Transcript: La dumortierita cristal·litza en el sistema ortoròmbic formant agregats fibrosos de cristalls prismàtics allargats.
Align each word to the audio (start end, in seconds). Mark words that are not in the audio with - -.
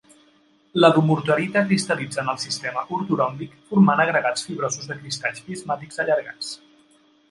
La 0.83 0.89
dumortierita 0.95 1.63
cristal·litza 1.67 2.23
en 2.25 2.33
el 2.35 2.41
sistema 2.45 2.87
ortoròmbic 2.99 3.55
formant 3.75 4.05
agregats 4.09 4.51
fibrosos 4.51 4.93
de 4.93 5.01
cristalls 5.05 5.49
prismàtics 5.51 6.07
allargats. 6.07 6.55